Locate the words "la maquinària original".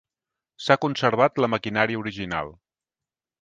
1.45-2.51